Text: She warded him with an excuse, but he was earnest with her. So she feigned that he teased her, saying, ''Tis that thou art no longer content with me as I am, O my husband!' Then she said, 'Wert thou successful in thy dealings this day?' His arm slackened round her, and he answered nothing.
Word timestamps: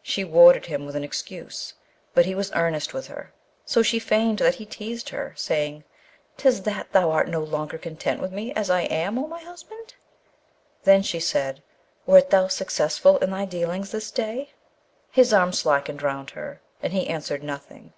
She 0.00 0.24
warded 0.24 0.64
him 0.64 0.86
with 0.86 0.96
an 0.96 1.04
excuse, 1.04 1.74
but 2.14 2.24
he 2.24 2.34
was 2.34 2.50
earnest 2.54 2.94
with 2.94 3.08
her. 3.08 3.34
So 3.66 3.82
she 3.82 3.98
feigned 3.98 4.38
that 4.38 4.54
he 4.54 4.64
teased 4.64 5.10
her, 5.10 5.34
saying, 5.36 5.84
''Tis 6.38 6.62
that 6.62 6.90
thou 6.92 7.10
art 7.10 7.28
no 7.28 7.40
longer 7.42 7.76
content 7.76 8.22
with 8.22 8.32
me 8.32 8.50
as 8.54 8.70
I 8.70 8.84
am, 8.84 9.18
O 9.18 9.26
my 9.26 9.42
husband!' 9.42 9.92
Then 10.84 11.02
she 11.02 11.20
said, 11.20 11.62
'Wert 12.06 12.30
thou 12.30 12.48
successful 12.48 13.18
in 13.18 13.30
thy 13.30 13.44
dealings 13.44 13.90
this 13.90 14.10
day?' 14.10 14.52
His 15.10 15.34
arm 15.34 15.52
slackened 15.52 16.00
round 16.00 16.30
her, 16.30 16.62
and 16.82 16.94
he 16.94 17.06
answered 17.06 17.42
nothing. 17.42 17.92